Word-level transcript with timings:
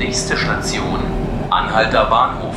Nächste 0.00 0.34
Station, 0.34 0.98
Anhalter 1.50 2.06
Bahnhof. 2.06 2.54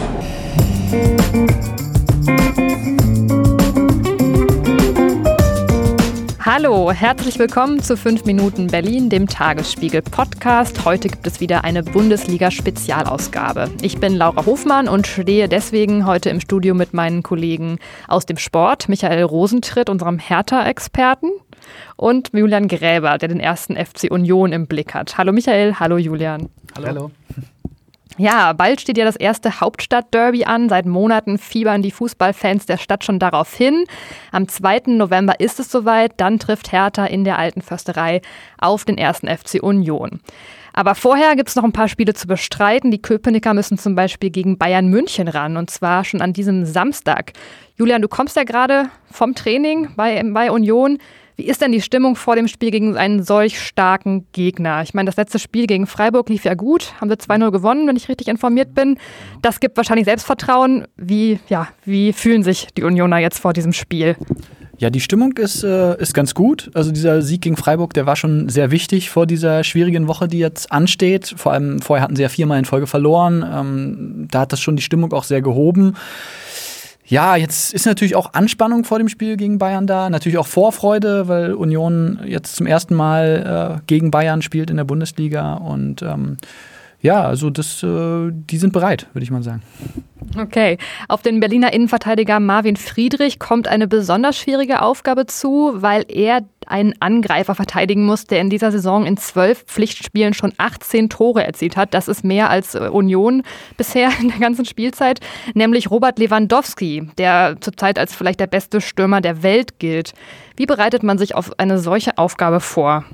Hallo, 6.45 6.91
herzlich 6.93 7.37
willkommen 7.39 7.81
zu 7.81 7.97
5 7.97 8.23
Minuten 8.23 8.67
Berlin, 8.67 9.09
dem 9.09 9.27
Tagesspiegel 9.27 10.01
Podcast. 10.03 10.85
Heute 10.85 11.09
gibt 11.09 11.27
es 11.27 11.41
wieder 11.41 11.65
eine 11.65 11.83
Bundesliga-Spezialausgabe. 11.83 13.69
Ich 13.81 13.99
bin 13.99 14.15
Laura 14.15 14.45
Hofmann 14.45 14.87
und 14.87 15.05
stehe 15.05 15.49
deswegen 15.49 16.05
heute 16.05 16.29
im 16.29 16.39
Studio 16.39 16.73
mit 16.73 16.93
meinen 16.93 17.23
Kollegen 17.23 17.77
aus 18.07 18.25
dem 18.25 18.37
Sport, 18.37 18.87
Michael 18.87 19.23
Rosentritt, 19.23 19.89
unserem 19.89 20.17
Hertha-Experten, 20.17 21.31
und 21.95 22.29
Julian 22.33 22.67
Gräber, 22.67 23.17
der 23.17 23.29
den 23.29 23.39
ersten 23.39 23.75
FC 23.75 24.11
Union 24.11 24.51
im 24.51 24.67
Blick 24.67 24.93
hat. 24.93 25.17
Hallo 25.17 25.31
Michael, 25.31 25.75
hallo 25.79 25.97
Julian. 25.97 26.49
Hallo. 26.75 26.87
hallo. 26.87 27.11
Ja, 28.17 28.53
bald 28.53 28.79
steht 28.79 28.97
ja 28.97 29.05
das 29.05 29.15
erste 29.15 29.59
Hauptstadtderby 29.59 30.45
an. 30.45 30.69
Seit 30.69 30.85
Monaten 30.85 31.39
fiebern 31.39 31.81
die 31.81 31.89
Fußballfans 31.89 32.67
der 32.67 32.77
Stadt 32.77 33.03
schon 33.03 33.17
darauf 33.17 33.53
hin. 33.53 33.85
Am 34.31 34.47
2. 34.47 34.83
November 34.87 35.39
ist 35.39 35.59
es 35.59 35.71
soweit. 35.71 36.13
Dann 36.17 36.37
trifft 36.37 36.71
Hertha 36.71 37.05
in 37.05 37.23
der 37.23 37.39
alten 37.39 37.61
Försterei 37.61 38.21
auf 38.59 38.85
den 38.85 38.99
ersten 38.99 39.27
FC 39.27 39.63
Union. 39.63 40.21
Aber 40.73 40.95
vorher 40.95 41.35
gibt 41.35 41.49
es 41.49 41.55
noch 41.55 41.63
ein 41.63 41.71
paar 41.71 41.87
Spiele 41.87 42.13
zu 42.13 42.27
bestreiten. 42.27 42.91
Die 42.91 43.01
Köpenicker 43.01 43.53
müssen 43.53 43.77
zum 43.77 43.95
Beispiel 43.95 44.29
gegen 44.29 44.57
Bayern 44.57 44.87
München 44.87 45.27
ran 45.27 45.57
und 45.57 45.71
zwar 45.71 46.03
schon 46.03 46.21
an 46.21 46.33
diesem 46.33 46.65
Samstag. 46.65 47.33
Julian, 47.77 48.01
du 48.01 48.07
kommst 48.07 48.35
ja 48.35 48.43
gerade 48.43 48.89
vom 49.11 49.33
Training 49.33 49.89
bei, 49.95 50.21
bei 50.23 50.51
Union. 50.51 50.99
Wie 51.35 51.45
ist 51.45 51.61
denn 51.61 51.71
die 51.71 51.81
Stimmung 51.81 52.15
vor 52.15 52.35
dem 52.35 52.47
Spiel 52.47 52.71
gegen 52.71 52.95
einen 52.95 53.23
solch 53.23 53.59
starken 53.59 54.27
Gegner? 54.31 54.83
Ich 54.83 54.93
meine, 54.93 55.07
das 55.07 55.17
letzte 55.17 55.39
Spiel 55.39 55.65
gegen 55.65 55.87
Freiburg 55.87 56.29
lief 56.29 56.45
ja 56.45 56.53
gut, 56.53 56.93
haben 57.01 57.09
sie 57.09 57.15
2-0 57.15 57.51
gewonnen, 57.51 57.87
wenn 57.87 57.95
ich 57.95 58.07
richtig 58.09 58.27
informiert 58.27 58.75
bin. 58.75 58.97
Das 59.41 59.59
gibt 59.59 59.77
wahrscheinlich 59.77 60.05
Selbstvertrauen. 60.05 60.87
Wie, 60.95 61.39
ja, 61.49 61.69
wie 61.85 62.13
fühlen 62.13 62.43
sich 62.43 62.67
die 62.77 62.83
Unioner 62.83 63.17
jetzt 63.17 63.39
vor 63.39 63.53
diesem 63.53 63.73
Spiel? 63.73 64.15
Ja, 64.77 64.89
die 64.89 64.99
Stimmung 64.99 65.33
ist, 65.37 65.63
äh, 65.63 65.99
ist 66.01 66.13
ganz 66.13 66.33
gut. 66.33 66.69
Also 66.73 66.91
dieser 66.91 67.21
Sieg 67.21 67.41
gegen 67.41 67.57
Freiburg, 67.57 67.93
der 67.93 68.05
war 68.05 68.15
schon 68.15 68.49
sehr 68.49 68.71
wichtig 68.71 69.09
vor 69.09 69.25
dieser 69.25 69.63
schwierigen 69.63 70.07
Woche, 70.07 70.27
die 70.27 70.39
jetzt 70.39 70.71
ansteht. 70.71 71.33
Vor 71.37 71.53
allem 71.53 71.79
vorher 71.79 72.03
hatten 72.03 72.15
sie 72.15 72.23
ja 72.23 72.29
viermal 72.29 72.59
in 72.59 72.65
Folge 72.65 72.87
verloren. 72.87 73.45
Ähm, 73.49 74.27
da 74.29 74.41
hat 74.41 74.51
das 74.51 74.59
schon 74.59 74.75
die 74.75 74.81
Stimmung 74.81 75.13
auch 75.13 75.23
sehr 75.23 75.41
gehoben. 75.41 75.95
Ja, 77.05 77.35
jetzt 77.35 77.73
ist 77.73 77.85
natürlich 77.85 78.15
auch 78.15 78.33
Anspannung 78.33 78.85
vor 78.85 78.97
dem 78.97 79.09
Spiel 79.09 79.35
gegen 79.35 79.57
Bayern 79.57 79.87
da. 79.87 80.09
Natürlich 80.09 80.37
auch 80.37 80.47
Vorfreude, 80.47 81.27
weil 81.27 81.53
Union 81.53 82.19
jetzt 82.25 82.55
zum 82.55 82.65
ersten 82.65 82.95
Mal 82.95 83.79
äh, 83.79 83.81
gegen 83.87 84.09
Bayern 84.09 84.41
spielt 84.41 84.69
in 84.69 84.77
der 84.77 84.85
Bundesliga. 84.85 85.55
Und 85.55 86.01
ähm, 86.01 86.37
ja, 87.03 87.21
also 87.21 87.49
das, 87.49 87.83
äh, 87.83 88.31
die 88.31 88.57
sind 88.57 88.71
bereit, 88.71 89.07
würde 89.11 89.23
ich 89.23 89.31
mal 89.31 89.43
sagen. 89.43 89.61
Okay, 90.37 90.77
auf 91.09 91.21
den 91.21 91.41
Berliner 91.41 91.73
Innenverteidiger 91.73 92.39
Marvin 92.39 92.77
Friedrich 92.77 93.39
kommt 93.39 93.67
eine 93.67 93.87
besonders 93.89 94.37
schwierige 94.37 94.81
Aufgabe 94.81 95.25
zu, 95.25 95.73
weil 95.75 96.05
er 96.07 96.43
einen 96.67 96.93
Angreifer 96.99 97.55
verteidigen 97.55 98.05
muss, 98.05 98.25
der 98.25 98.41
in 98.41 98.49
dieser 98.49 98.71
Saison 98.71 99.05
in 99.05 99.17
zwölf 99.17 99.63
Pflichtspielen 99.65 100.33
schon 100.33 100.53
18 100.57 101.09
Tore 101.09 101.45
erzielt 101.45 101.77
hat. 101.77 101.93
Das 101.93 102.07
ist 102.07 102.23
mehr 102.23 102.49
als 102.49 102.75
äh, 102.75 102.89
Union 102.91 103.43
bisher 103.77 104.09
in 104.21 104.29
der 104.29 104.39
ganzen 104.39 104.65
Spielzeit, 104.65 105.19
nämlich 105.53 105.91
Robert 105.91 106.19
Lewandowski, 106.19 107.09
der 107.17 107.57
zurzeit 107.59 107.99
als 107.99 108.15
vielleicht 108.15 108.39
der 108.39 108.47
beste 108.47 108.81
Stürmer 108.81 109.21
der 109.21 109.43
Welt 109.43 109.79
gilt. 109.79 110.13
Wie 110.55 110.65
bereitet 110.65 111.03
man 111.03 111.17
sich 111.17 111.35
auf 111.35 111.59
eine 111.59 111.79
solche 111.79 112.17
Aufgabe 112.17 112.59
vor? 112.59 113.05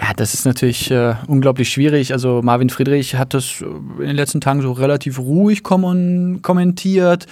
Ja, 0.00 0.12
das 0.16 0.34
ist 0.34 0.44
natürlich 0.44 0.90
äh, 0.90 1.14
unglaublich 1.28 1.68
schwierig. 1.68 2.12
Also 2.12 2.40
Marvin 2.42 2.70
Friedrich 2.70 3.14
hat 3.14 3.32
das 3.32 3.60
in 3.60 4.06
den 4.06 4.16
letzten 4.16 4.40
Tagen 4.40 4.60
so 4.60 4.72
relativ 4.72 5.18
ruhig 5.18 5.62
kom 5.62 6.40
kommentiert, 6.42 7.26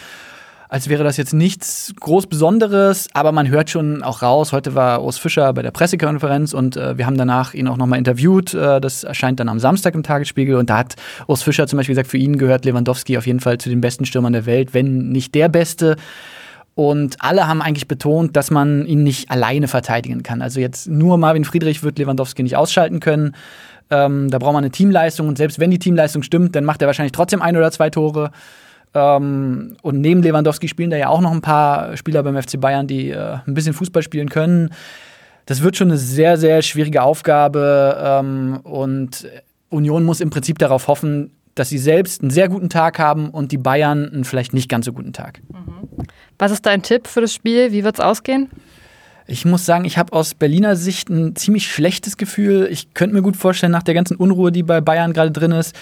als 0.73 0.89
wäre 0.89 1.05
das 1.05 1.19
jetzt 1.19 1.34
nichts 1.34 1.92
groß 2.01 2.28
Besonderes, 2.28 3.06
aber 3.12 3.31
man 3.31 3.47
hört 3.47 3.69
schon 3.69 4.03
auch 4.03 4.22
raus. 4.22 4.55
Heute 4.55 4.75
war 4.75 5.05
Urs 5.05 5.19
Fischer 5.19 5.53
bei 5.53 5.60
der 5.60 5.71
Pressekonferenz 5.71 6.55
und 6.55 6.78
äh, 6.78 6.97
wir 6.97 7.05
haben 7.05 7.19
danach 7.19 7.53
ihn 7.53 7.69
auch 7.69 7.77
nochmal 7.77 7.99
interviewt. 7.99 8.55
Äh, 8.55 8.81
das 8.81 9.05
erscheint 9.05 9.38
dann 9.38 9.50
am 9.50 9.59
Samstag 9.59 9.94
im 9.94 10.03
Tagesspiegel 10.03 10.56
und 10.56 10.71
da 10.71 10.78
hat 10.78 10.97
Urs 11.27 11.43
Fischer 11.43 11.66
zum 11.66 11.77
Beispiel 11.77 11.93
gesagt, 11.94 12.09
für 12.09 12.16
ihn 12.16 12.38
gehört 12.38 12.65
Lewandowski 12.65 13.19
auf 13.19 13.27
jeden 13.27 13.41
Fall 13.41 13.59
zu 13.59 13.69
den 13.69 13.83
besten 13.83 14.06
Stürmern 14.06 14.33
der 14.33 14.47
Welt, 14.47 14.72
wenn 14.72 15.10
nicht 15.10 15.34
der 15.34 15.50
Beste. 15.50 15.97
Und 16.75 17.16
alle 17.19 17.47
haben 17.47 17.60
eigentlich 17.60 17.87
betont, 17.87 18.34
dass 18.34 18.50
man 18.50 18.87
ihn 18.87 19.03
nicht 19.03 19.31
alleine 19.31 19.69
verteidigen 19.69 20.22
kann. 20.22 20.41
Also 20.41 20.59
jetzt 20.59 20.89
nur 20.89 21.19
Marvin 21.19 21.44
Friedrich 21.44 21.83
wird 21.83 21.99
Lewandowski 21.99 22.43
nicht 22.43 22.56
ausschalten 22.56 22.99
können. 22.99 23.34
Ähm, 23.91 24.31
da 24.31 24.39
braucht 24.39 24.54
man 24.54 24.65
eine 24.65 24.72
Teamleistung 24.72 25.28
und 25.28 25.37
selbst 25.37 25.59
wenn 25.59 25.71
die 25.71 25.78
Teamleistung 25.78 26.22
stimmt, 26.22 26.56
dann 26.56 26.65
macht 26.65 26.81
er 26.81 26.87
wahrscheinlich 26.87 27.12
trotzdem 27.12 27.43
ein 27.43 27.59
oder 27.59 27.71
zwei 27.72 27.91
Tore. 27.91 28.31
Ähm, 28.94 29.76
und 29.82 30.00
neben 30.00 30.22
Lewandowski 30.22 30.69
spielen 30.69 30.91
da 30.91 30.97
ja 30.97 31.08
auch 31.08 31.20
noch 31.20 31.32
ein 31.32 31.41
paar 31.41 31.97
Spieler 31.97 32.22
beim 32.22 32.41
FC 32.41 32.60
Bayern, 32.60 32.86
die 32.86 33.10
äh, 33.10 33.38
ein 33.47 33.54
bisschen 33.54 33.72
Fußball 33.72 34.03
spielen 34.03 34.28
können. 34.28 34.70
Das 35.47 35.62
wird 35.62 35.76
schon 35.76 35.88
eine 35.88 35.98
sehr, 35.98 36.36
sehr 36.36 36.62
schwierige 36.62 37.03
Aufgabe 37.03 37.97
ähm, 38.00 38.60
und 38.62 39.26
Union 39.70 40.04
muss 40.04 40.20
im 40.20 40.30
Prinzip 40.30 40.58
darauf 40.58 40.86
hoffen, 40.88 41.32
dass 41.54 41.69
sie 41.69 41.78
selbst 41.78 42.22
einen 42.22 42.30
sehr 42.30 42.48
guten 42.48 42.69
Tag 42.69 42.98
haben 42.98 43.30
und 43.30 43.53
die 43.53 43.58
Bayern 43.58 44.08
einen 44.08 44.25
vielleicht 44.25 44.54
nicht 44.54 44.69
ganz 44.69 44.86
so 44.86 44.92
guten 44.92 45.12
Tag. 45.12 45.41
Mhm. 45.48 46.06
Was 46.38 46.53
ist 46.53 46.64
dein 46.66 46.82
Tipp 46.82 47.06
für 47.06 47.20
das 47.20 47.34
Spiel? 47.34 47.72
Wie 47.72 47.84
wird 47.84 47.97
es 47.97 48.00
ausgehen? 48.00 48.50
Ich 49.26 49.44
muss 49.44 49.64
sagen, 49.64 49.84
ich 49.84 49.98
habe 49.98 50.12
aus 50.12 50.34
Berliner 50.34 50.76
Sicht 50.76 51.09
ein 51.09 51.36
ziemlich 51.36 51.70
schlechtes 51.70 52.16
Gefühl. 52.16 52.69
Ich 52.70 52.94
könnte 52.94 53.14
mir 53.14 53.22
gut 53.22 53.36
vorstellen, 53.36 53.72
nach 53.72 53.82
der 53.82 53.94
ganzen 53.94 54.16
Unruhe, 54.16 54.50
die 54.50 54.62
bei 54.62 54.80
Bayern 54.80 55.12
gerade 55.12 55.30
drin 55.30 55.53
ist, 55.53 55.76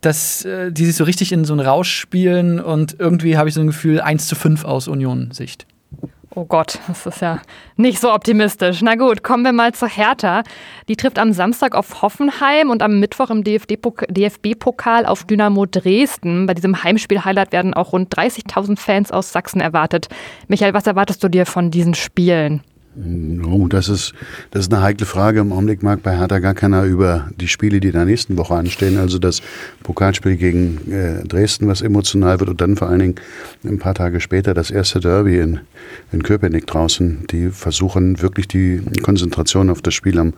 dass 0.00 0.44
äh, 0.44 0.72
die 0.72 0.86
sich 0.86 0.96
so 0.96 1.04
richtig 1.04 1.32
in 1.32 1.44
so 1.44 1.52
einen 1.52 1.66
Rausch 1.66 1.92
spielen 1.92 2.60
und 2.60 2.96
irgendwie 2.98 3.36
habe 3.36 3.48
ich 3.48 3.54
so 3.54 3.60
ein 3.60 3.68
Gefühl 3.68 4.00
1 4.00 4.26
zu 4.28 4.34
5 4.34 4.64
aus 4.64 4.88
Union-Sicht. 4.88 5.66
Oh 6.32 6.44
Gott, 6.44 6.78
das 6.86 7.06
ist 7.06 7.22
ja 7.22 7.40
nicht 7.76 7.98
so 7.98 8.12
optimistisch. 8.12 8.82
Na 8.82 8.94
gut, 8.94 9.24
kommen 9.24 9.42
wir 9.42 9.52
mal 9.52 9.72
zur 9.72 9.88
Hertha. 9.88 10.44
Die 10.88 10.94
trifft 10.94 11.18
am 11.18 11.32
Samstag 11.32 11.74
auf 11.74 12.02
Hoffenheim 12.02 12.70
und 12.70 12.82
am 12.82 13.00
Mittwoch 13.00 13.30
im 13.30 13.42
DFB-Pokal 13.42 15.06
auf 15.06 15.24
Dynamo 15.24 15.66
Dresden. 15.66 16.46
Bei 16.46 16.54
diesem 16.54 16.84
Heimspiel-Highlight 16.84 17.50
werden 17.50 17.74
auch 17.74 17.92
rund 17.92 18.14
30.000 18.16 18.78
Fans 18.78 19.10
aus 19.10 19.32
Sachsen 19.32 19.60
erwartet. 19.60 20.08
Michael, 20.46 20.72
was 20.72 20.86
erwartest 20.86 21.24
du 21.24 21.28
dir 21.28 21.46
von 21.46 21.72
diesen 21.72 21.94
Spielen? 21.94 22.62
Oh, 22.96 23.68
das 23.68 23.88
ist, 23.88 24.14
das 24.50 24.62
ist 24.62 24.74
eine 24.74 24.82
heikle 24.82 25.06
Frage. 25.06 25.40
Im 25.40 25.52
Augenblick 25.52 25.84
mag 25.84 26.02
bei 26.02 26.18
Hertha 26.18 26.40
gar 26.40 26.54
keiner 26.54 26.82
über 26.82 27.30
die 27.40 27.46
Spiele, 27.46 27.78
die 27.78 27.88
in 27.88 27.94
der 27.94 28.04
nächsten 28.04 28.36
Woche 28.36 28.54
anstehen, 28.56 28.98
also 28.98 29.20
das 29.20 29.42
Pokalspiel 29.84 30.36
gegen 30.36 30.90
äh, 30.90 31.24
Dresden, 31.24 31.68
was 31.68 31.82
emotional 31.82 32.40
wird, 32.40 32.50
und 32.50 32.60
dann 32.60 32.76
vor 32.76 32.88
allen 32.88 32.98
Dingen 32.98 33.14
ein 33.64 33.78
paar 33.78 33.94
Tage 33.94 34.20
später 34.20 34.54
das 34.54 34.72
erste 34.72 34.98
Derby 34.98 35.38
in, 35.38 35.60
in 36.10 36.24
Köpenick 36.24 36.66
draußen. 36.66 37.26
Die 37.30 37.50
versuchen 37.50 38.20
wirklich 38.22 38.48
die 38.48 38.82
Konzentration 39.02 39.70
auf 39.70 39.82
das 39.82 39.94
Spiel 39.94 40.18
am 40.18 40.34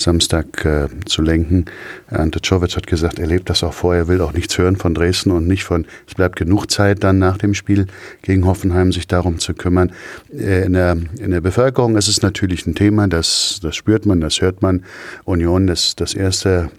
Samstag 0.00 0.64
äh, 0.64 0.88
zu 1.04 1.22
lenken. 1.22 1.66
Ante 2.08 2.40
Czovic 2.40 2.76
hat 2.76 2.86
gesagt, 2.86 3.18
er 3.18 3.26
lebt 3.26 3.50
das 3.50 3.62
auch 3.62 3.74
vor, 3.74 3.94
er 3.94 4.08
will 4.08 4.20
auch 4.20 4.32
nichts 4.32 4.56
hören 4.58 4.76
von 4.76 4.94
Dresden 4.94 5.30
und 5.30 5.46
nicht 5.46 5.64
von, 5.64 5.86
es 6.08 6.14
bleibt 6.14 6.36
genug 6.36 6.70
Zeit 6.70 7.04
dann 7.04 7.18
nach 7.18 7.36
dem 7.36 7.54
Spiel 7.54 7.86
gegen 8.22 8.46
Hoffenheim, 8.46 8.92
sich 8.92 9.06
darum 9.06 9.38
zu 9.38 9.54
kümmern. 9.54 9.92
Äh, 10.32 10.64
in, 10.64 10.72
der, 10.72 10.96
in 11.18 11.30
der 11.30 11.40
Bevölkerung 11.40 11.89
ist 11.96 12.08
es 12.08 12.22
natürlich 12.22 12.66
ein 12.66 12.74
Thema, 12.74 13.08
das, 13.08 13.60
das 13.62 13.76
spürt 13.76 14.06
man, 14.06 14.20
das 14.20 14.40
hört 14.40 14.62
man. 14.62 14.84
Union, 15.24 15.66
das, 15.66 15.96
das 15.96 16.14
erste 16.14 16.70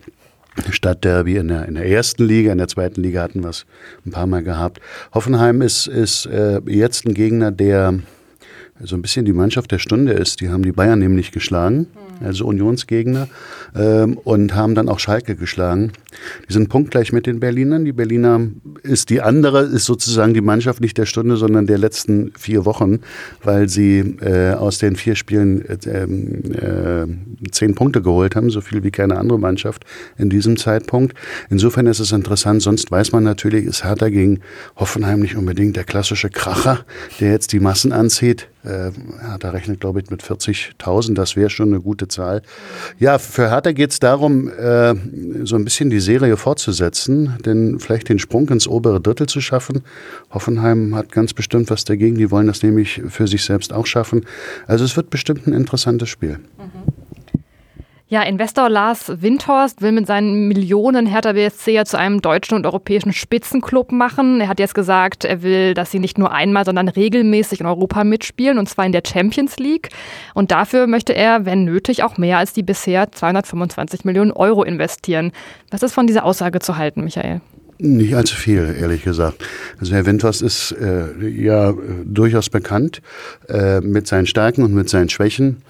Stadtderby 0.69 1.37
in 1.37 1.47
der, 1.47 1.67
in 1.67 1.75
der 1.75 1.85
ersten 1.85 2.25
Liga, 2.25 2.51
in 2.51 2.57
der 2.57 2.67
zweiten 2.67 3.01
Liga 3.01 3.21
hatten 3.21 3.41
wir 3.41 3.49
es 3.49 3.65
ein 4.05 4.11
paar 4.11 4.27
Mal 4.27 4.43
gehabt. 4.43 4.81
Hoffenheim 5.13 5.61
ist, 5.61 5.87
ist 5.87 6.25
äh, 6.25 6.59
jetzt 6.65 7.05
ein 7.05 7.13
Gegner, 7.13 7.51
der 7.51 7.99
so 8.83 8.95
ein 8.95 9.01
bisschen 9.01 9.25
die 9.25 9.33
Mannschaft 9.33 9.71
der 9.71 9.79
Stunde 9.79 10.13
ist. 10.13 10.41
Die 10.41 10.49
haben 10.49 10.63
die 10.63 10.71
Bayern 10.71 10.99
nämlich 10.99 11.31
geschlagen 11.31 11.87
also 12.23 12.45
Unionsgegner, 12.45 13.27
ähm, 13.75 14.17
und 14.17 14.55
haben 14.55 14.75
dann 14.75 14.89
auch 14.89 14.99
Schalke 14.99 15.35
geschlagen. 15.35 15.91
Die 16.47 16.53
sind 16.53 16.69
punktgleich 16.69 17.13
mit 17.13 17.25
den 17.25 17.39
Berlinern. 17.39 17.85
Die 17.85 17.93
Berliner 17.93 18.41
ist 18.83 19.09
die 19.09 19.21
andere, 19.21 19.61
ist 19.61 19.85
sozusagen 19.85 20.33
die 20.33 20.41
Mannschaft 20.41 20.81
nicht 20.81 20.97
der 20.97 21.05
Stunde, 21.05 21.37
sondern 21.37 21.67
der 21.67 21.77
letzten 21.77 22.33
vier 22.37 22.65
Wochen, 22.65 22.99
weil 23.43 23.69
sie 23.69 23.99
äh, 24.21 24.53
aus 24.53 24.77
den 24.77 24.95
vier 24.95 25.15
Spielen 25.15 25.63
äh, 25.65 26.03
äh, 26.03 27.07
zehn 27.51 27.75
Punkte 27.75 28.01
geholt 28.01 28.35
haben, 28.35 28.49
so 28.49 28.61
viel 28.61 28.83
wie 28.83 28.91
keine 28.91 29.17
andere 29.17 29.39
Mannschaft 29.39 29.85
in 30.17 30.29
diesem 30.29 30.57
Zeitpunkt. 30.57 31.15
Insofern 31.49 31.87
ist 31.87 31.99
es 31.99 32.11
interessant. 32.11 32.61
Sonst 32.61 32.91
weiß 32.91 33.11
man 33.11 33.23
natürlich, 33.23 33.65
ist 33.65 33.83
Hertha 33.83 34.09
gegen 34.09 34.41
Hoffenheim 34.75 35.21
nicht 35.21 35.35
unbedingt 35.35 35.75
der 35.75 35.83
klassische 35.83 36.29
Kracher, 36.29 36.85
der 37.19 37.31
jetzt 37.31 37.53
die 37.53 37.59
Massen 37.59 37.91
anzieht. 37.91 38.47
Äh, 38.63 38.91
Hertha 39.21 39.49
rechnet, 39.49 39.79
glaube 39.79 40.01
ich, 40.01 40.09
mit 40.09 40.23
40.000. 40.23 41.15
Das 41.15 41.35
wäre 41.35 41.49
schon 41.49 41.69
eine 41.69 41.81
gute 41.81 42.07
Zahl. 42.07 42.41
Ja, 42.99 43.17
für 43.17 43.49
Hertha 43.49 43.71
geht 43.71 43.91
es 43.91 43.99
darum, 43.99 44.49
äh, 44.49 44.93
so 45.43 45.55
ein 45.55 45.63
bisschen 45.63 45.89
die 45.89 45.99
Serie 45.99 46.37
fortzusetzen, 46.37 47.37
denn 47.45 47.79
vielleicht 47.79 48.09
den 48.09 48.19
Sprung 48.19 48.49
ins 48.49 48.67
obere 48.67 49.01
Drittel 49.01 49.27
zu 49.27 49.41
schaffen. 49.41 49.81
Hoffenheim 50.29 50.95
hat 50.95 51.11
ganz 51.11 51.33
bestimmt 51.33 51.69
was 51.69 51.85
dagegen. 51.85 52.17
Die 52.17 52.29
wollen 52.29 52.47
das 52.47 52.61
nämlich 52.61 53.01
für 53.09 53.27
sich 53.27 53.43
selbst 53.43 53.73
auch 53.73 53.85
schaffen. 53.85 54.25
Also 54.67 54.85
es 54.85 54.95
wird 54.95 55.09
bestimmt 55.09 55.47
ein 55.47 55.53
interessantes 55.53 56.09
Spiel. 56.09 56.39
Ja, 58.11 58.23
Investor 58.23 58.67
Lars 58.67 59.09
Windhorst 59.21 59.81
will 59.81 59.93
mit 59.93 60.05
seinen 60.05 60.49
Millionen 60.49 61.05
Hertha 61.05 61.31
BSC 61.31 61.71
ja 61.71 61.85
zu 61.85 61.97
einem 61.97 62.19
deutschen 62.19 62.55
und 62.55 62.65
europäischen 62.65 63.13
Spitzenclub 63.13 63.93
machen. 63.93 64.41
Er 64.41 64.49
hat 64.49 64.59
jetzt 64.59 64.75
gesagt, 64.75 65.23
er 65.23 65.43
will, 65.43 65.73
dass 65.73 65.91
sie 65.91 65.99
nicht 65.99 66.17
nur 66.17 66.33
einmal, 66.33 66.65
sondern 66.65 66.89
regelmäßig 66.89 67.61
in 67.61 67.67
Europa 67.67 68.03
mitspielen, 68.03 68.57
und 68.57 68.67
zwar 68.67 68.85
in 68.85 68.91
der 68.91 69.03
Champions 69.07 69.59
League. 69.59 69.91
Und 70.33 70.51
dafür 70.51 70.87
möchte 70.87 71.13
er, 71.13 71.45
wenn 71.45 71.63
nötig, 71.63 72.03
auch 72.03 72.17
mehr 72.17 72.37
als 72.37 72.51
die 72.51 72.63
bisher 72.63 73.13
225 73.13 74.03
Millionen 74.03 74.33
Euro 74.33 74.63
investieren. 74.63 75.31
Was 75.69 75.81
ist 75.81 75.93
von 75.93 76.05
dieser 76.05 76.25
Aussage 76.25 76.59
zu 76.59 76.75
halten, 76.75 77.05
Michael? 77.05 77.39
Nicht 77.77 78.13
allzu 78.13 78.35
viel, 78.35 78.75
ehrlich 78.77 79.03
gesagt. 79.03 79.43
Also 79.79 79.95
Herr 79.95 80.05
Windhorst 80.05 80.41
ist 80.41 80.73
äh, 80.73 81.27
ja 81.27 81.73
durchaus 82.03 82.49
bekannt 82.49 83.01
äh, 83.47 83.79
mit 83.79 84.05
seinen 84.05 84.27
Stärken 84.27 84.63
und 84.63 84.73
mit 84.73 84.89
seinen 84.89 85.07
Schwächen. 85.07 85.63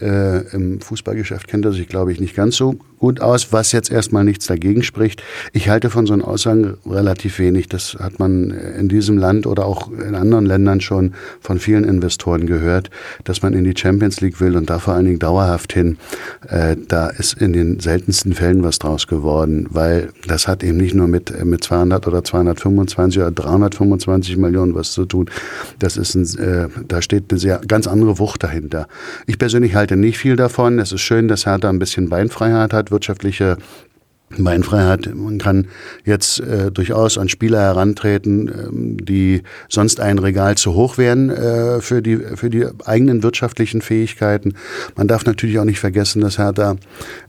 Äh, 0.00 0.54
Im 0.54 0.80
Fußballgeschäft 0.80 1.48
kennt 1.48 1.64
er 1.64 1.72
sich, 1.72 1.88
glaube 1.88 2.12
ich, 2.12 2.20
nicht 2.20 2.36
ganz 2.36 2.56
so 2.56 2.76
gut 2.98 3.20
aus, 3.20 3.52
was 3.52 3.72
jetzt 3.72 3.90
erstmal 3.90 4.24
nichts 4.24 4.46
dagegen 4.46 4.82
spricht. 4.82 5.22
Ich 5.52 5.68
halte 5.68 5.90
von 5.90 6.06
so 6.06 6.12
einen 6.12 6.22
Aussagen 6.22 6.76
relativ 6.86 7.38
wenig. 7.38 7.68
Das 7.68 7.96
hat 7.98 8.18
man 8.18 8.50
in 8.50 8.88
diesem 8.88 9.18
Land 9.18 9.46
oder 9.46 9.66
auch 9.66 9.90
in 9.90 10.14
anderen 10.14 10.46
Ländern 10.46 10.80
schon 10.80 11.14
von 11.40 11.58
vielen 11.58 11.84
Investoren 11.84 12.46
gehört, 12.46 12.90
dass 13.24 13.42
man 13.42 13.54
in 13.54 13.64
die 13.64 13.74
Champions 13.76 14.20
League 14.20 14.40
will 14.40 14.56
und 14.56 14.68
da 14.68 14.78
vor 14.78 14.94
allen 14.94 15.06
Dingen 15.06 15.18
dauerhaft 15.18 15.72
hin. 15.72 15.98
Äh, 16.48 16.76
da 16.88 17.08
ist 17.08 17.34
in 17.34 17.52
den 17.52 17.80
seltensten 17.80 18.34
Fällen 18.34 18.62
was 18.62 18.78
draus 18.78 19.06
geworden, 19.06 19.66
weil 19.70 20.10
das 20.26 20.48
hat 20.48 20.62
eben 20.62 20.78
nicht 20.78 20.94
nur 20.94 21.08
mit, 21.08 21.44
mit 21.44 21.62
200 21.62 22.06
oder 22.06 22.24
225 22.24 23.20
oder 23.20 23.30
325 23.30 24.36
Millionen 24.36 24.74
was 24.74 24.92
zu 24.92 25.04
tun. 25.04 25.30
Das 25.78 25.96
ist 25.96 26.14
ein, 26.14 26.38
äh, 26.38 26.68
da 26.86 27.02
steht 27.02 27.30
eine 27.30 27.38
sehr 27.38 27.60
ganz 27.66 27.86
andere 27.86 28.18
Wucht 28.18 28.42
dahinter. 28.42 28.88
Ich 29.26 29.38
persönlich 29.38 29.74
halte 29.74 29.87
nicht 29.96 30.18
viel 30.18 30.36
davon. 30.36 30.78
Es 30.78 30.92
ist 30.92 31.00
schön, 31.00 31.28
dass 31.28 31.46
Hertha 31.46 31.68
ein 31.68 31.78
bisschen 31.78 32.08
Beinfreiheit 32.08 32.72
hat, 32.72 32.90
wirtschaftliche 32.90 33.56
Beinfreiheit. 34.36 35.14
Man 35.14 35.38
kann 35.38 35.68
jetzt 36.04 36.40
äh, 36.40 36.70
durchaus 36.70 37.16
an 37.16 37.28
Spieler 37.28 37.60
herantreten, 37.60 38.48
ähm, 38.48 38.96
die 38.98 39.42
sonst 39.68 40.00
ein 40.00 40.18
Regal 40.18 40.56
zu 40.56 40.74
hoch 40.74 40.98
wären 40.98 41.30
äh, 41.30 41.80
für, 41.80 42.02
die, 42.02 42.16
für 42.16 42.50
die 42.50 42.66
eigenen 42.84 43.22
wirtschaftlichen 43.22 43.80
Fähigkeiten. 43.80 44.54
Man 44.96 45.08
darf 45.08 45.24
natürlich 45.24 45.58
auch 45.58 45.64
nicht 45.64 45.80
vergessen, 45.80 46.20
dass 46.20 46.38
Hertha 46.38 46.76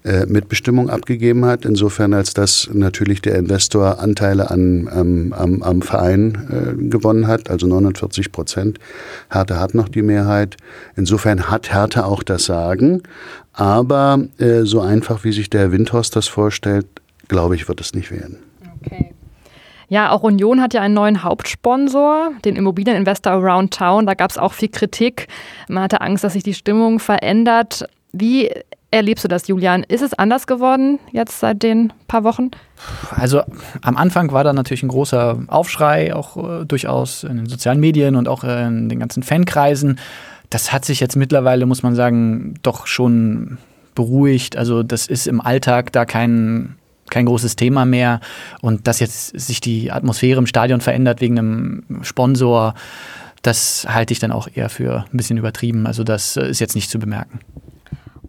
äh, 0.04 0.26
Mitbestimmung 0.26 0.90
abgegeben 0.90 1.46
hat, 1.46 1.66
insofern 1.66 2.14
als 2.14 2.34
dass 2.34 2.70
natürlich 2.74 3.22
der 3.22 3.36
Investor 3.36 4.00
Anteile 4.00 4.52
an, 4.52 4.90
ähm, 4.94 5.34
am, 5.34 5.64
am 5.64 5.82
Verein 5.82 6.38
äh, 6.50 6.90
gewonnen 6.90 7.28
hat, 7.28 7.50
also 7.50 7.66
49 7.68 8.32
Prozent. 8.32 8.80
Hertha 9.30 9.60
hat 9.60 9.74
noch 9.74 9.88
die 9.88 10.02
Mehrheit. 10.02 10.58
Insofern 10.96 11.50
hat 11.50 11.74
Hertha 11.74 12.04
auch 12.04 12.24
das 12.24 12.44
Sagen. 12.44 13.04
Aber 13.60 14.20
äh, 14.38 14.62
so 14.64 14.80
einfach, 14.80 15.26
wie 15.26 15.34
sich 15.34 15.50
der 15.50 15.60
Herr 15.60 15.72
Windhorst 15.74 16.16
das 16.16 16.28
vorstellt, 16.28 16.86
glaube 17.28 17.56
ich, 17.56 17.68
wird 17.68 17.82
es 17.82 17.94
nicht 17.94 18.10
werden. 18.10 18.38
Okay. 18.82 19.14
Ja, 19.90 20.12
auch 20.12 20.24
Union 20.24 20.62
hat 20.62 20.74
ja 20.74 20.82
einen 20.82 20.94
neuen 20.94 21.24
Hauptsponsor, 21.24 22.32
den 22.46 22.56
Immobilieninvestor 22.56 23.34
Around 23.34 23.74
Town. 23.74 24.06
Da 24.06 24.14
gab 24.14 24.32
es 24.32 24.38
auch 24.38 24.54
viel 24.54 24.70
Kritik. 24.70 25.28
Man 25.68 25.84
hatte 25.84 26.00
Angst, 26.00 26.24
dass 26.24 26.34
sich 26.34 26.44
die 26.44 26.54
Stimmung 26.54 27.00
verändert. 27.00 27.86
Wie 28.14 28.50
erlebst 28.92 29.26
du 29.26 29.28
das, 29.28 29.50
Julian? 29.50 29.84
Ist 29.84 30.04
es 30.04 30.14
anders 30.14 30.48
geworden 30.48 31.00
jetzt 31.12 31.42
seit 31.42 31.62
den 31.62 31.92
paar 32.08 32.24
Wochen? 32.24 32.52
Also 33.10 33.42
am 33.82 33.98
Anfang 33.98 34.32
war 34.32 34.46
da 34.46 34.54
natürlich 34.54 34.84
ein 34.84 34.90
großer 34.90 35.38
Aufschrei, 35.48 36.16
auch 36.16 36.62
äh, 36.62 36.66
durchaus 36.66 37.26
in 37.26 37.36
den 37.36 37.48
sozialen 37.48 37.82
Medien 37.82 38.16
und 38.16 38.30
auch 38.30 38.46
in 38.46 38.88
den 38.88 39.00
ganzen 39.00 39.22
Fankreisen. 39.22 40.00
Das 40.50 40.72
hat 40.72 40.86
sich 40.86 41.00
jetzt 41.00 41.16
mittlerweile, 41.16 41.66
muss 41.66 41.84
man 41.84 41.96
sagen, 41.96 42.56
doch 42.64 42.88
schon 42.88 43.58
beruhigt. 43.96 44.58
Also 44.58 44.84
das 44.84 45.08
ist 45.08 45.28
im 45.28 45.42
Alltag 45.42 45.92
da 45.92 46.06
kein, 46.06 46.76
kein 47.10 47.26
großes 47.26 47.56
Thema 47.56 47.86
mehr. 47.86 48.20
Und 48.62 48.88
dass 48.88 49.00
jetzt 49.00 49.40
sich 49.40 49.62
die 49.62 49.92
Atmosphäre 49.92 50.40
im 50.40 50.48
Stadion 50.48 50.82
verändert 50.82 51.22
wegen 51.22 51.38
einem 51.38 51.84
Sponsor, 52.02 52.74
das 53.42 53.86
halte 53.90 54.14
ich 54.14 54.20
dann 54.20 54.32
auch 54.32 54.48
eher 54.54 54.70
für 54.70 55.06
ein 55.12 55.18
bisschen 55.18 55.38
übertrieben. 55.38 55.86
Also 55.86 56.04
das 56.04 56.36
ist 56.38 56.60
jetzt 56.60 56.76
nicht 56.76 56.90
zu 56.90 57.00
bemerken. 57.00 57.40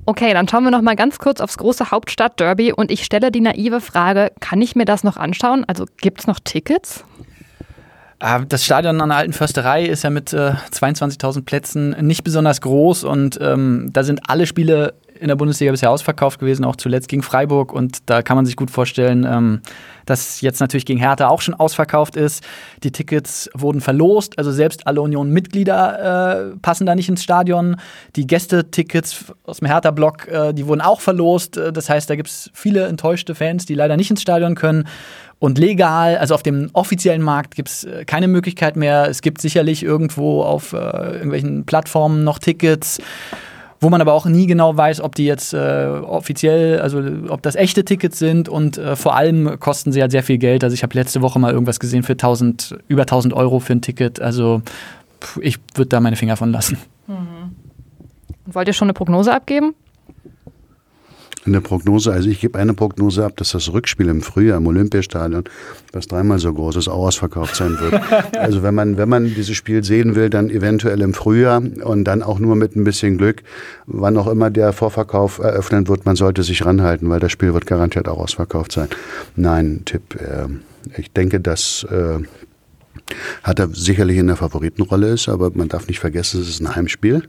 Okay, 0.07 0.33
dann 0.33 0.49
schauen 0.49 0.65
wir 0.65 0.71
noch 0.71 0.83
mal 0.83 0.97
ganz 0.97 1.19
kurz 1.19 1.41
aufs 1.41 1.59
große 1.59 1.91
Hauptstadt-Derby 1.91 2.73
und 2.73 2.91
ich 2.91 3.05
stelle 3.05 3.31
die 3.31 3.41
naive 3.41 3.81
Frage, 3.81 4.33
kann 4.41 4.61
ich 4.61 4.75
mir 4.75 4.85
das 4.85 5.05
noch 5.05 5.17
anschauen? 5.17 5.65
Also 5.67 5.87
gibt 6.01 6.21
es 6.21 6.27
noch 6.27 6.41
Tickets? 6.41 7.05
Ah, 8.23 8.41
das 8.41 8.67
Stadion 8.67 9.01
an 9.01 9.09
der 9.09 9.17
Alten 9.19 9.33
Försterei 9.33 9.87
ist 9.87 10.05
ja 10.05 10.11
mit 10.11 10.35
äh, 10.35 10.53
22.000 10.73 11.43
Plätzen 11.43 11.97
nicht 12.03 12.23
besonders 12.23 12.61
groß 12.61 13.05
und 13.05 13.39
ähm, 13.41 13.89
da 13.95 14.05
sind 14.05 14.21
alle 14.29 14.47
Spiele 14.47 14.93
in 15.21 15.29
der 15.29 15.37
Bundesliga 15.37 15.71
bisher 15.71 15.91
ausverkauft 15.91 16.41
gewesen, 16.41 16.65
auch 16.65 16.77
zuletzt 16.77 17.09
gegen 17.09 17.23
Freiburg. 17.23 17.73
Und 17.73 17.99
da 18.07 18.23
kann 18.23 18.37
man 18.37 18.47
sich 18.47 18.57
gut 18.57 18.71
vorstellen, 18.71 19.25
ähm, 19.25 19.61
dass 20.07 20.41
jetzt 20.41 20.61
natürlich 20.61 20.87
gegen 20.87 20.99
Hertha 20.99 21.29
auch 21.29 21.41
schon 21.41 21.55
ausverkauft 21.55 22.17
ist. 22.17 22.43
Die 22.83 22.91
Tickets 22.91 23.51
wurden 23.55 23.81
verlost, 23.81 24.39
also 24.39 24.51
selbst 24.51 24.87
alle 24.87 25.03
Union-Mitglieder 25.03 26.53
äh, 26.53 26.57
passen 26.59 26.87
da 26.87 26.95
nicht 26.95 27.09
ins 27.09 27.23
Stadion. 27.23 27.77
Die 28.17 28.27
Gästetickets 28.27 29.27
aus 29.45 29.59
dem 29.59 29.69
Hertha-Block, 29.69 30.29
äh, 30.29 30.53
die 30.53 30.67
wurden 30.67 30.81
auch 30.81 31.01
verlost. 31.01 31.57
Äh, 31.57 31.73
das 31.73 31.89
heißt, 31.89 32.09
da 32.09 32.17
gibt 32.17 32.29
es 32.29 32.51
viele 32.55 32.87
enttäuschte 32.87 33.35
Fans, 33.35 33.67
die 33.67 33.75
leider 33.75 33.97
nicht 33.97 34.11
ins 34.11 34.23
Stadion 34.23 34.55
können. 34.55 34.89
Und 35.41 35.57
legal, 35.57 36.19
also 36.19 36.35
auf 36.35 36.43
dem 36.43 36.69
offiziellen 36.75 37.23
Markt 37.23 37.55
gibt 37.55 37.71
es 37.71 37.85
äh, 37.85 38.05
keine 38.05 38.29
Möglichkeit 38.29 38.77
mehr. 38.77 39.09
Es 39.09 39.23
gibt 39.23 39.41
sicherlich 39.41 39.83
irgendwo 39.83 40.43
auf 40.43 40.75
äh, 40.75 40.77
irgendwelchen 40.77 41.65
Plattformen 41.65 42.25
noch 42.25 42.39
Tickets 42.39 43.01
wo 43.81 43.89
man 43.89 44.01
aber 44.01 44.13
auch 44.13 44.27
nie 44.27 44.47
genau 44.47 44.77
weiß, 44.77 45.01
ob 45.01 45.15
die 45.15 45.25
jetzt 45.25 45.55
äh, 45.55 45.87
offiziell, 46.03 46.81
also 46.81 47.03
ob 47.29 47.43
das 47.43 47.57
echte 47.57 47.85
Tickets 47.85 48.19
sind 48.19 48.49
und 48.49 48.77
äh, 48.77 48.95
vor 48.95 49.17
allem 49.17 49.59
kosten 49.59 49.91
sie 49.91 50.03
halt 50.03 50.11
sehr 50.11 50.23
viel 50.23 50.39
Geld. 50.39 50.63
Also 50.63 50.75
ich 50.75 50.83
habe 50.83 50.95
letzte 50.95 51.23
Woche 51.23 51.39
mal 51.39 51.53
irgendwas 51.53 51.81
gesehen 51.81 52.03
für 52.03 52.13
1000, 52.13 52.79
über 52.89 53.03
1000 53.03 53.33
Euro 53.33 53.59
für 53.59 53.73
ein 53.73 53.81
Ticket. 53.81 54.21
Also 54.21 54.61
ich 55.41 55.59
würde 55.75 55.89
da 55.89 56.01
meine 56.01 56.17
Finger 56.17 56.37
von 56.37 56.53
lassen. 56.53 56.77
Mhm. 57.07 57.57
Wollt 58.47 58.69
ihr 58.69 58.75
schon 58.75 58.87
eine 58.87 58.95
Prognose 58.95 59.33
abgeben? 59.33 59.75
Eine 61.47 61.63
Prognose, 61.63 62.13
also 62.13 62.29
ich 62.29 62.41
gebe 62.41 62.59
eine 62.59 62.75
Prognose 62.75 63.25
ab, 63.25 63.37
dass 63.37 63.53
das 63.53 63.73
Rückspiel 63.73 64.09
im 64.09 64.21
Frühjahr 64.21 64.59
im 64.59 64.67
Olympiastadion, 64.67 65.45
was 65.93 66.07
dreimal 66.07 66.39
so 66.39 66.53
groß 66.53 66.77
ist, 66.77 66.89
auch 66.89 67.07
ausverkauft 67.07 67.57
sein 67.57 67.79
wird. 67.81 68.01
also 68.39 68.63
wenn 68.63 68.75
man, 68.75 68.99
wenn 68.99 69.09
man 69.09 69.35
dieses 69.35 69.57
Spiel 69.57 69.83
sehen 69.83 70.15
will, 70.15 70.29
dann 70.29 70.51
eventuell 70.51 71.01
im 71.01 71.15
Frühjahr 71.15 71.63
und 71.83 72.05
dann 72.05 72.23
auch 72.23 72.39
nur 72.39 72.57
mit 72.57 72.77
ein 72.77 72.85
bisschen 72.85 73.17
Glück, 73.17 73.43
wann 73.87 74.19
auch 74.19 74.27
immer 74.27 74.51
der 74.51 74.75
Vorverkauf 74.75 75.39
eröffnen 75.39 75.89
wird, 75.89 76.05
man 76.05 76.15
sollte 76.15 76.43
sich 76.43 76.67
ranhalten, 76.67 77.09
weil 77.09 77.21
das 77.21 77.33
Spiel 77.33 77.55
wird 77.55 77.67
garantiert 77.67 78.07
auch 78.07 78.19
ausverkauft 78.19 78.73
sein. 78.73 78.89
Nein, 79.35 79.83
Tipp, 79.87 80.17
äh, 80.17 80.47
ich 80.99 81.11
denke, 81.13 81.41
dass 81.41 81.87
äh, 81.91 82.19
hat 83.43 83.59
er 83.59 83.69
sicherlich 83.69 84.19
in 84.19 84.27
der 84.27 84.37
Favoritenrolle 84.37 85.09
ist, 85.09 85.29
aber 85.29 85.51
man 85.55 85.69
darf 85.69 85.89
nicht 85.89 86.01
vergessen, 86.01 86.41
es 86.43 86.49
ist 86.49 86.61
ein 86.61 86.75
Heimspiel. 86.75 87.23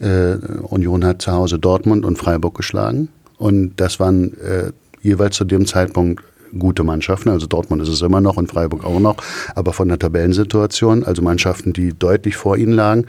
Äh, 0.00 0.36
Union 0.62 1.04
hat 1.04 1.22
zu 1.22 1.32
Hause 1.32 1.58
Dortmund 1.58 2.04
und 2.04 2.16
Freiburg 2.16 2.56
geschlagen. 2.56 3.08
Und 3.42 3.80
das 3.80 3.98
waren 3.98 4.38
äh, 4.38 4.70
jeweils 5.00 5.34
zu 5.34 5.44
dem 5.44 5.66
Zeitpunkt 5.66 6.22
gute 6.56 6.84
Mannschaften. 6.84 7.28
Also 7.28 7.48
Dortmund 7.48 7.82
ist 7.82 7.88
es 7.88 8.00
immer 8.00 8.20
noch 8.20 8.36
und 8.36 8.48
Freiburg 8.48 8.84
auch 8.84 9.00
noch. 9.00 9.16
Aber 9.56 9.72
von 9.72 9.88
der 9.88 9.98
Tabellensituation, 9.98 11.02
also 11.02 11.22
Mannschaften, 11.22 11.72
die 11.72 11.92
deutlich 11.92 12.36
vor 12.36 12.56
ihnen 12.56 12.72
lagen, 12.72 13.06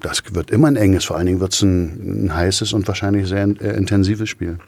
das 0.00 0.22
wird 0.32 0.52
immer 0.52 0.68
ein 0.68 0.76
enges. 0.76 1.06
Vor 1.06 1.16
allen 1.16 1.26
Dingen 1.26 1.40
wird 1.40 1.54
es 1.54 1.62
ein, 1.62 2.26
ein 2.26 2.36
heißes 2.36 2.72
und 2.72 2.86
wahrscheinlich 2.86 3.26
sehr 3.26 3.42
äh, 3.42 3.76
intensives 3.76 4.28
Spiel. 4.28 4.58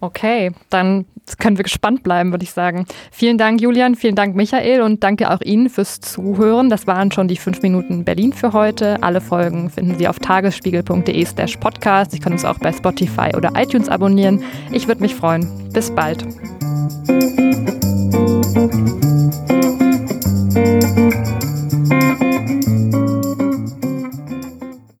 Okay, 0.00 0.52
dann 0.70 1.04
können 1.38 1.58
wir 1.58 1.62
gespannt 1.62 2.02
bleiben, 2.02 2.30
würde 2.32 2.44
ich 2.44 2.50
sagen. 2.50 2.86
Vielen 3.10 3.38
Dank, 3.38 3.60
Julian, 3.60 3.94
vielen 3.94 4.14
Dank, 4.14 4.34
Michael 4.34 4.82
und 4.82 5.04
danke 5.04 5.30
auch 5.30 5.40
Ihnen 5.42 5.68
fürs 5.68 6.00
Zuhören. 6.00 6.70
Das 6.70 6.86
waren 6.86 7.12
schon 7.12 7.28
die 7.28 7.36
fünf 7.36 7.62
Minuten 7.62 8.04
Berlin 8.04 8.32
für 8.32 8.52
heute. 8.52 9.02
Alle 9.02 9.20
Folgen 9.20 9.70
finden 9.70 9.96
Sie 9.98 10.08
auf 10.08 10.18
tagesspiegel.de 10.18 11.24
slash 11.24 11.56
podcast. 11.58 12.12
Sie 12.12 12.18
können 12.18 12.34
uns 12.34 12.44
auch 12.44 12.58
bei 12.58 12.72
Spotify 12.72 13.36
oder 13.36 13.52
iTunes 13.56 13.88
abonnieren. 13.88 14.42
Ich 14.72 14.88
würde 14.88 15.02
mich 15.02 15.14
freuen. 15.14 15.46
Bis 15.72 15.94
bald. 15.94 16.24